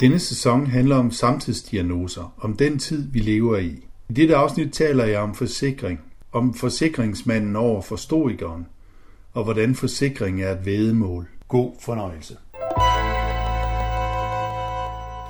[0.00, 3.68] Denne sæson handler om samtidsdiagnoser, om den tid, vi lever i.
[4.10, 6.00] I dette afsnit taler jeg om forsikring,
[6.32, 8.66] om forsikringsmanden over for stoikeren,
[9.32, 11.28] og hvordan forsikring er et vedemål.
[11.48, 12.36] God fornøjelse.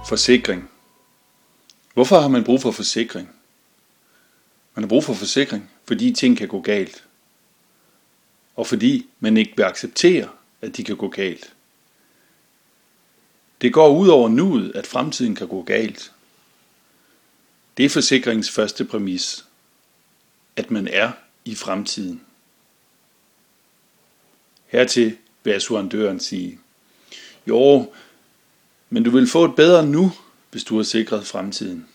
[0.08, 0.68] Forsikring.
[1.94, 3.28] Hvorfor har man brug for forsikring?
[4.74, 7.04] Man har brug for forsikring, fordi ting kan gå galt.
[8.56, 10.28] Og fordi man ikke vil acceptere,
[10.62, 11.55] at de kan gå galt.
[13.60, 16.12] Det går ud over nuet, at fremtiden kan gå galt.
[17.76, 19.44] Det er forsikringens første præmis,
[20.56, 21.12] at man er
[21.44, 22.20] i fremtiden.
[24.66, 26.58] Hertil vil assurandøren sige,
[27.46, 27.92] jo,
[28.90, 30.12] men du vil få et bedre nu,
[30.50, 31.88] hvis du har sikret fremtiden.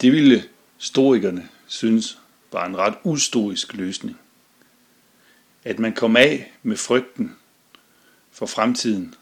[0.00, 0.48] Det ville
[0.78, 2.18] stoikerne synes
[2.52, 4.18] var en ret ustoisk løsning.
[5.64, 7.36] At man kom af med frygten
[8.30, 9.14] for fremtiden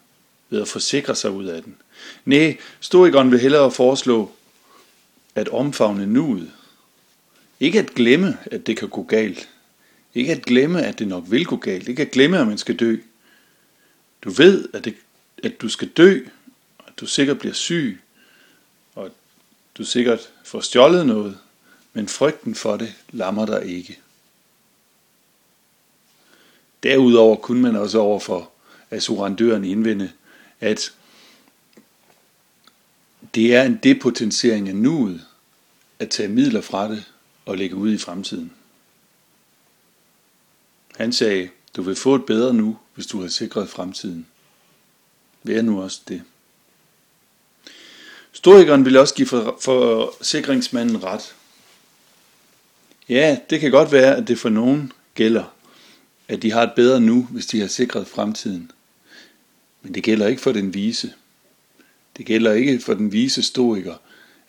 [0.50, 1.76] ved at forsikre sig ud af den.
[2.24, 4.32] Nej, stoikeren vil hellere foreslå
[5.34, 6.52] at omfavne nuet.
[7.60, 9.48] Ikke at glemme, at det kan gå galt.
[10.14, 11.88] Ikke at glemme, at det nok vil gå galt.
[11.88, 12.96] Ikke at glemme, at man skal dø.
[14.24, 14.94] Du ved, at, det,
[15.44, 16.20] at du skal dø,
[16.78, 18.00] og at du sikkert bliver syg,
[18.94, 19.12] og at
[19.78, 21.38] du sikkert får stjålet noget,
[21.92, 23.98] men frygten for det lammer dig ikke.
[26.82, 28.50] Derudover kunne man også overfor
[28.90, 30.12] assurandøren indvende,
[30.60, 30.92] at
[33.34, 35.26] det er en depotentiering af nuet
[35.98, 37.04] at tage midler fra det
[37.46, 38.52] og lægge ud i fremtiden.
[40.96, 44.26] Han sagde, du vil få et bedre nu, hvis du har sikret fremtiden.
[45.42, 46.22] Vær nu også det.
[48.32, 49.28] Storikeren vil også give
[49.60, 51.34] forsikringsmanden ret.
[53.08, 55.44] Ja, det kan godt være, at det for nogen gælder,
[56.28, 58.70] at de har et bedre nu, hvis de har sikret fremtiden.
[59.82, 61.12] Men det gælder ikke for den vise.
[62.16, 63.94] Det gælder ikke for den vise stoiker,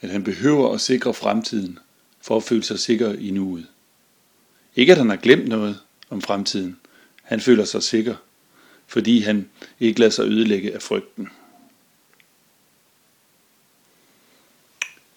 [0.02, 1.80] at han behøver at sikre fremtiden
[2.22, 3.68] for at føle sig sikker i nuet.
[4.76, 6.80] Ikke at han har glemt noget om fremtiden.
[7.24, 8.16] Han føler sig sikker,
[8.88, 9.50] fordi han
[9.80, 11.30] ikke lader sig ødelægge af frygten.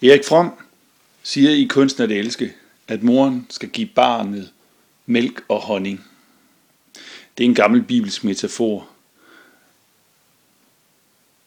[0.02, 0.50] Erik Fromm
[1.22, 2.54] siger i Kunsten at elske,
[2.88, 4.52] at moren skal give barnet
[5.06, 6.04] mælk og honning.
[7.38, 8.88] Det er en gammel bibelsk metafor,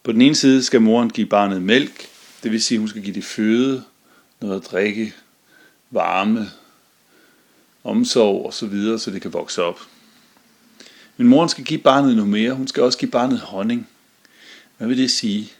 [0.08, 2.08] på den ene side skal moren give barnet mælk,
[2.42, 3.84] det vil sige, at hun skal give det føde,
[4.40, 5.14] noget at drikke,
[5.90, 6.50] varme,
[7.84, 9.80] omsorg og så videre, så det kan vokse op.
[11.16, 12.52] Men moren skal give barnet noget mere.
[12.52, 13.88] Hun skal også give barnet honning.
[14.78, 15.52] Hvad vil det sige?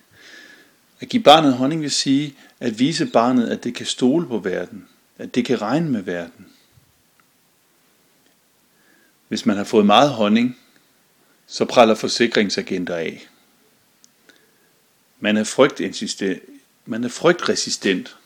[1.01, 4.89] At give barnet honning vil sige at vise barnet, at det kan stole på verden.
[5.19, 6.47] At det kan regne med verden.
[9.29, 10.59] Hvis man har fået meget honning,
[11.47, 13.29] så praller forsikringsagenter af.
[15.21, 16.43] Man er, frygtinsistent,
[16.87, 18.17] man er frygtresistent,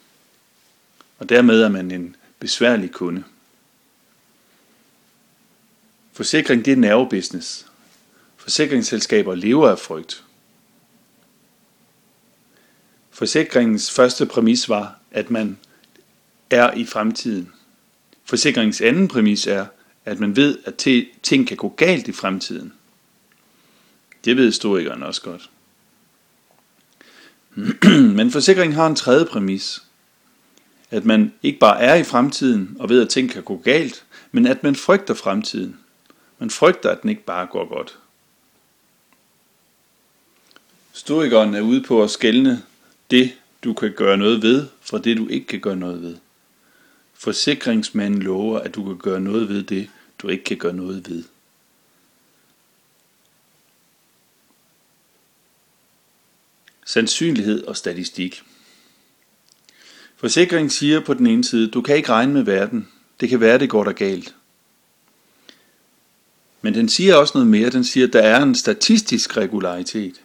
[1.18, 3.24] og dermed er man en besværlig kunde.
[6.12, 7.66] Forsikring det er nervebusiness.
[8.36, 10.24] Forsikringsselskaber lever af frygt.
[13.10, 15.58] Forsikringens første præmis var, at man
[16.50, 17.52] er i fremtiden.
[18.24, 19.66] Forsikringens anden præmis er,
[20.04, 20.86] at man ved, at
[21.22, 22.72] ting kan gå galt i fremtiden.
[24.24, 25.50] Det ved historikeren også godt.
[28.16, 29.82] Men forsikringen har en tredje præmis.
[30.90, 34.46] At man ikke bare er i fremtiden og ved, at ting kan gå galt, men
[34.46, 35.76] at man frygter fremtiden.
[36.38, 37.98] Man frygter, at den ikke bare går godt.
[40.92, 42.62] Stoikeren er ude på at skælne
[43.10, 43.32] det,
[43.64, 46.16] du kan gøre noget ved, fra det, du ikke kan gøre noget ved.
[47.14, 51.24] Forsikringsmanden lover, at du kan gøre noget ved det, du ikke kan gøre noget ved.
[56.92, 58.42] Sandsynlighed og statistik.
[60.16, 62.88] Forsikring siger på den ene side, du kan ikke regne med verden.
[63.20, 64.34] Det kan være, det går der galt.
[66.62, 67.70] Men den siger også noget mere.
[67.70, 70.20] Den siger, der er en statistisk regularitet.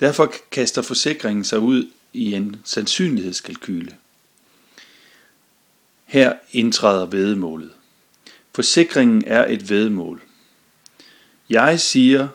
[0.00, 3.96] Derfor kaster forsikringen sig ud i en sandsynlighedskalkyle.
[6.04, 7.70] Her indtræder vedemålet.
[8.54, 10.22] Forsikringen er et vedemål.
[11.50, 12.28] Jeg siger,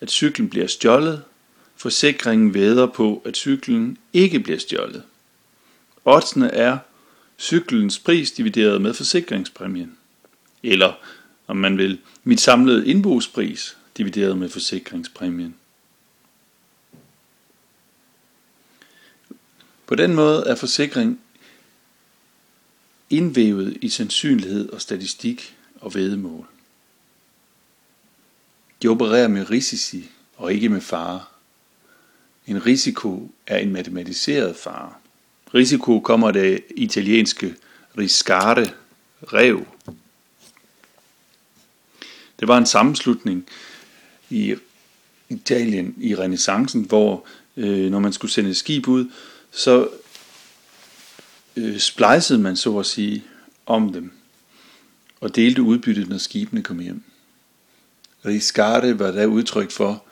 [0.00, 1.22] at cyklen bliver stjålet,
[1.76, 5.02] Forsikringen væder på, at cyklen ikke bliver stjålet.
[6.04, 6.78] Oddsene er
[7.38, 9.96] cyklens pris divideret med forsikringspræmien.
[10.62, 10.92] Eller,
[11.46, 15.54] om man vil, mit samlede indbogspris divideret med forsikringspræmien.
[19.86, 21.20] På den måde er forsikring
[23.10, 26.46] indvævet i sandsynlighed og statistik og vedemål.
[28.82, 31.24] De opererer med risici og ikke med fare.
[32.46, 34.92] En risiko er en matematiseret fare.
[35.54, 37.54] Risiko kommer det italienske
[37.98, 38.66] riscare,
[39.22, 39.66] rev.
[42.40, 43.46] Det var en sammenslutning
[44.30, 44.54] i
[45.28, 47.26] Italien i renaissancen, hvor
[47.56, 49.10] øh, når man skulle sende et skib ud,
[49.50, 49.88] så
[51.56, 53.24] øh, splejsede man så at sige
[53.66, 54.12] om dem
[55.20, 57.02] og delte udbyttet, når skibene kom hjem.
[58.24, 60.05] Riscare var der udtryk for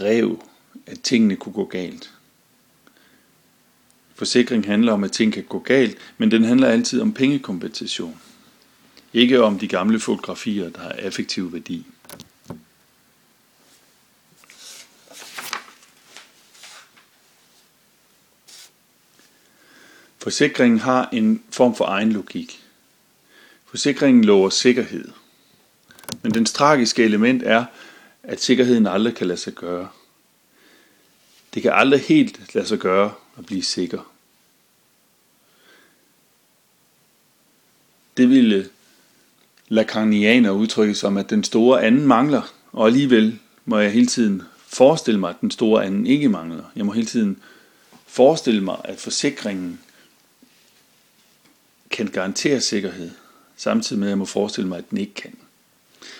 [0.00, 0.42] rev,
[0.86, 2.10] at tingene kunne gå galt.
[4.14, 8.20] Forsikring handler om, at ting kan gå galt, men den handler altid om pengekompensation.
[9.12, 11.86] Ikke om de gamle fotografier, der har effektiv værdi.
[20.18, 22.64] Forsikringen har en form for egen logik.
[23.66, 25.08] Forsikringen lover sikkerhed.
[26.22, 27.64] Men dens tragiske element er,
[28.22, 29.88] at sikkerheden aldrig kan lade sig gøre.
[31.54, 34.12] Det kan aldrig helt lade sig gøre at blive sikker.
[38.16, 38.70] Det ville
[39.68, 45.20] Lacanianer udtrykke som, at den store anden mangler, og alligevel må jeg hele tiden forestille
[45.20, 46.64] mig, at den store anden ikke mangler.
[46.76, 47.42] Jeg må hele tiden
[48.06, 49.80] forestille mig, at forsikringen
[51.90, 53.10] kan garantere sikkerhed,
[53.56, 55.36] samtidig med at jeg må forestille mig, at den ikke kan.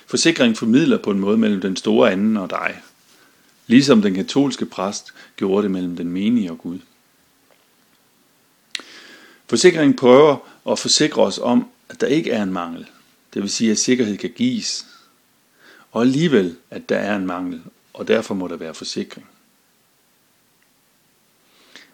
[0.07, 2.83] Forsikringen formidler på en måde mellem den store anden og dig,
[3.67, 6.79] ligesom den katolske præst gjorde det mellem den menige og Gud.
[9.49, 10.37] Forsikringen prøver
[10.71, 12.87] at forsikre os om, at der ikke er en mangel,
[13.35, 14.87] det vil sige, at sikkerhed kan gives,
[15.93, 17.63] og alligevel, at der er en mangel,
[17.93, 19.27] og derfor må der være forsikring.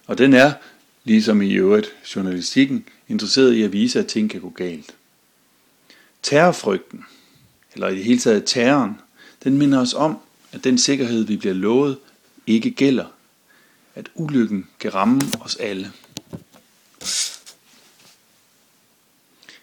[0.07, 0.53] Og den er,
[1.05, 4.95] ligesom i øvrigt journalistikken, interesseret i at vise, at ting kan gå galt.
[6.23, 7.05] Terrorfrygten,
[7.79, 9.01] eller i det hele taget terroren,
[9.45, 10.19] den minder os om,
[10.53, 11.99] at den sikkerhed, vi bliver lovet,
[12.47, 13.07] ikke gælder.
[13.95, 15.93] At ulykken kan ramme os alle.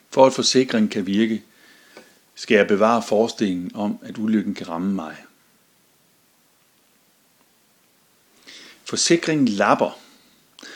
[0.09, 1.43] For at forsikringen kan virke,
[2.35, 5.15] skal jeg bevare forestillingen om, at ulykken kan ramme mig.
[8.85, 9.99] Forsikringen lapper.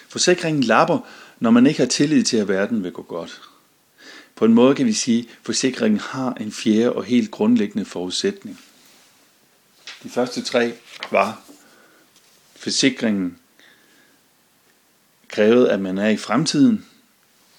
[0.10, 1.00] Forsikringen lapper,
[1.40, 3.49] når man ikke har tillid til, at verden vil gå godt.
[4.40, 8.60] På en måde kan vi sige, at forsikringen har en fjerde og helt grundlæggende forudsætning.
[10.04, 10.74] De første tre
[11.12, 11.42] var,
[12.56, 13.38] forsikringen
[15.28, 16.86] krævede, at man er i fremtiden,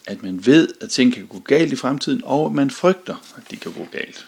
[0.07, 3.51] at man ved, at ting kan gå galt i fremtiden, og at man frygter, at
[3.51, 4.27] de kan gå galt.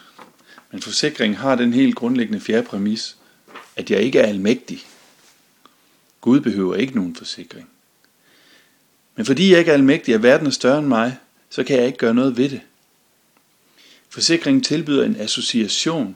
[0.71, 3.17] Men forsikringen har den helt grundlæggende fjerde præmis,
[3.75, 4.85] at jeg ikke er almægtig.
[6.21, 7.69] Gud behøver ikke nogen forsikring.
[9.15, 11.17] Men fordi jeg ikke er almægtig, er verden større end mig,
[11.53, 12.61] så kan jeg ikke gøre noget ved det.
[14.09, 16.15] Forsikringen tilbyder en association,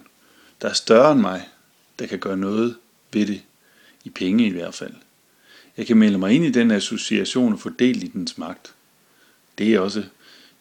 [0.62, 1.50] der er større end mig,
[2.00, 2.78] der kan gøre noget
[3.14, 3.42] ved det,
[4.04, 4.94] i penge i hvert fald.
[5.78, 8.74] Jeg kan melde mig ind i den association og fordele i dens magt.
[9.58, 10.04] Det er også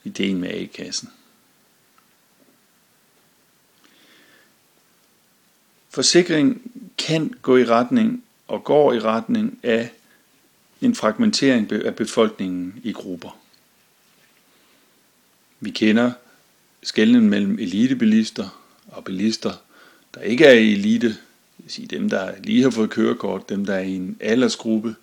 [0.04, 1.10] ideen med A-kassen.
[5.90, 9.92] Forsikring kan gå i retning og går i retning af
[10.80, 13.45] en fragmentering af befolkningen i grupper.
[15.60, 16.12] Vi kender
[16.82, 19.52] skældningen mellem elitebilister og bilister,
[20.14, 23.74] der ikke er i elite, det sige dem, der lige har fået kørekort, dem, der
[23.74, 24.94] er i en aldersgruppe,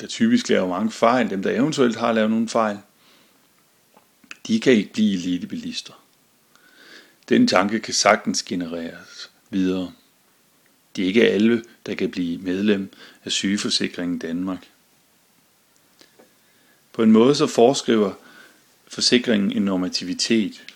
[0.00, 2.78] der typisk laver mange fejl, dem, der eventuelt har lavet nogle fejl,
[4.46, 5.92] de kan ikke blive elitebilister.
[7.28, 9.92] Den tanke kan sagtens genereres videre.
[10.96, 12.92] Det er ikke alle, der kan blive medlem
[13.24, 14.66] af sygeforsikringen Danmark.
[16.92, 18.12] På en måde så foreskriver
[18.88, 20.66] forsikringen en normativitet.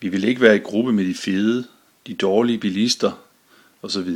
[0.00, 1.68] Vi vil ikke være i gruppe med de fede,
[2.06, 3.24] de dårlige bilister
[3.82, 4.10] osv.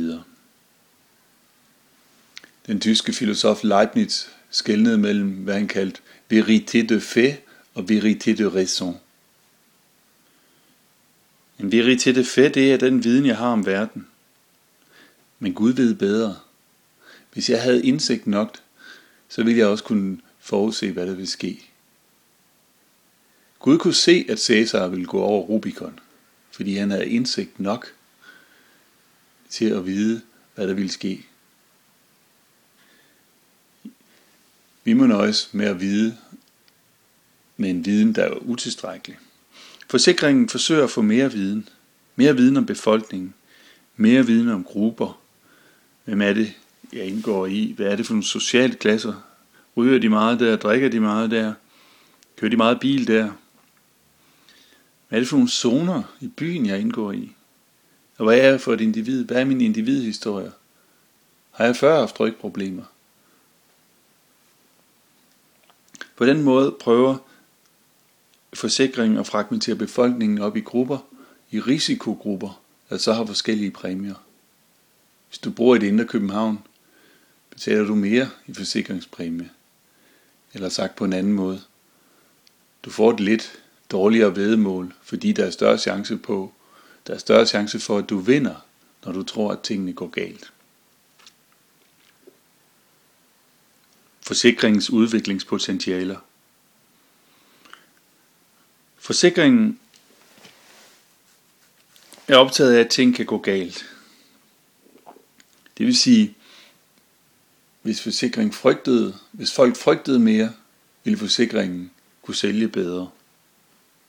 [2.67, 6.01] Den tyske filosof Leibniz skældnede mellem, hvad han kaldte
[6.33, 7.37] vérité de fait
[7.73, 8.99] og vérité de raison.
[11.59, 14.07] En vérité de fait, det er den viden, jeg har om verden.
[15.39, 16.39] Men Gud ved bedre.
[17.33, 18.57] Hvis jeg havde indsigt nok,
[19.29, 21.72] så ville jeg også kunne forudse, hvad der vil ske.
[23.63, 25.99] Gud kunne se, at Cæsar ville gå over Rubikon,
[26.51, 27.87] fordi han havde indsigt nok
[29.49, 30.21] til at vide,
[30.55, 31.25] hvad der ville ske.
[34.83, 36.17] Vi må nøjes med at vide
[37.57, 39.17] med en viden, der er utilstrækkelig.
[39.87, 41.69] Forsikringen forsøger at få mere viden.
[42.15, 43.33] Mere viden om befolkningen.
[43.95, 45.21] Mere viden om grupper.
[46.05, 46.53] Hvem er det,
[46.93, 47.73] jeg indgår i?
[47.75, 49.13] Hvad er det for nogle sociale klasser?
[49.77, 50.55] Ryger de meget der?
[50.55, 51.53] Drikker de meget der?
[52.37, 53.31] Kører de meget bil der?
[55.13, 57.31] Hvad er det for nogle zoner i byen, jeg indgår i?
[58.17, 59.25] Og hvad er jeg for et individ?
[59.25, 60.51] Hvad er min individhistorie?
[61.51, 62.83] Har jeg før haft rygproblemer?
[66.15, 67.17] På den måde prøver
[68.53, 70.97] forsikringen at fragmentere befolkningen op i grupper,
[71.51, 74.23] i risikogrupper, der så har forskellige præmier.
[75.29, 76.59] Hvis du bor i det indre København,
[77.49, 79.49] betaler du mere i forsikringspræmie.
[80.53, 81.61] Eller sagt på en anden måde.
[82.83, 83.62] Du får et lidt
[83.93, 86.53] dårligere vedemål, fordi der er større chance på,
[87.07, 88.55] der er større chance for, at du vinder,
[89.05, 90.53] når du tror, at tingene går galt.
[94.21, 96.17] Forsikringens udviklingspotentialer.
[98.97, 99.79] Forsikringen
[102.27, 103.85] er optaget af, at ting kan gå galt.
[105.77, 106.35] Det vil sige,
[107.81, 110.53] hvis forsikringen frygtede, hvis folk frygtede mere,
[111.03, 113.09] ville forsikringen kunne sælge bedre.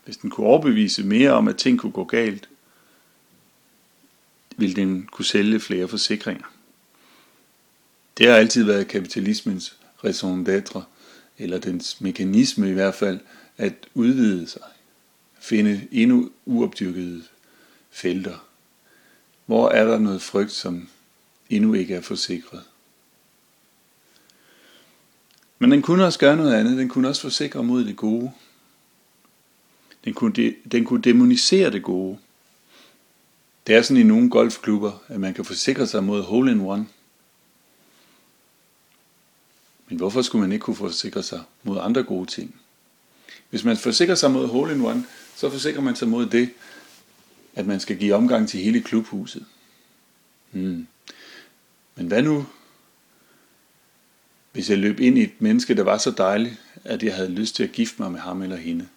[0.05, 2.49] Hvis den kunne overbevise mere om, at ting kunne gå galt,
[4.57, 6.47] ville den kunne sælge flere forsikringer.
[8.19, 10.81] Det har altid været kapitalismens raison d'être,
[11.39, 13.21] eller dens mekanisme i hvert fald,
[13.57, 14.63] at udvide sig,
[15.41, 17.23] finde endnu uopdyrkede
[17.91, 18.47] felter.
[19.47, 20.89] Hvor er der noget frygt, som
[21.51, 22.63] endnu ikke er forsikret?
[25.59, 26.79] Men den kunne også gøre noget andet.
[26.79, 28.33] Den kunne også forsikre mod det gode.
[30.05, 32.19] Den kunne, de, den kunne demonisere det gode.
[33.67, 36.87] Det er sådan i nogle golfklubber, at man kan forsikre sig mod hole in one.
[39.89, 42.55] Men hvorfor skulle man ikke kunne forsikre sig mod andre gode ting?
[43.51, 45.07] Hvis man forsikrer sig mod hole in one,
[45.37, 46.51] så forsikrer man sig mod det,
[47.55, 49.45] at man skal give omgang til hele klubhuset.
[50.51, 50.87] Hmm.
[51.95, 52.47] Men hvad nu,
[54.53, 57.55] hvis jeg løb ind i et menneske, der var så dejligt, at jeg havde lyst
[57.55, 58.89] til at gifte mig med ham eller hende?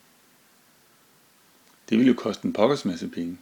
[1.90, 3.38] Det ville jo koste en pokkers masse penge.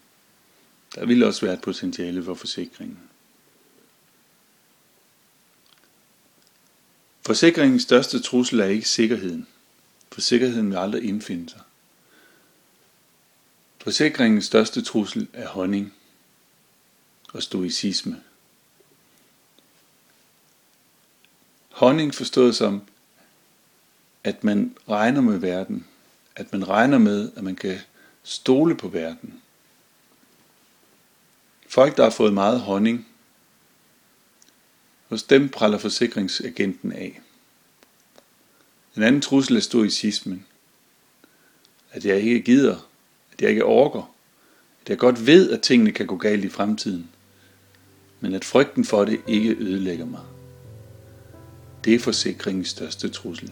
[0.95, 2.99] Der ville også være et potentiale for forsikringen.
[7.25, 9.47] Forsikringens største trussel er ikke sikkerheden,
[10.11, 11.61] for sikkerheden vil aldrig indfinde sig.
[13.77, 15.93] Forsikringens største trussel er honning
[17.33, 18.21] og stoicisme.
[21.69, 22.81] Honning forstået som,
[24.23, 25.87] at man regner med verden,
[26.35, 27.79] at man regner med, at man kan
[28.25, 29.41] stole på verden.
[31.67, 33.07] Folk, der har fået meget honning,
[35.07, 37.21] hos dem praller forsikringsagenten af.
[38.97, 40.45] En anden trussel er stoicismen.
[41.91, 42.89] At jeg ikke gider,
[43.33, 44.15] at jeg ikke orker,
[44.81, 47.09] at jeg godt ved, at tingene kan gå galt i fremtiden,
[48.19, 50.21] men at frygten for det ikke ødelægger mig.
[51.83, 53.51] Det er forsikringens største trussel.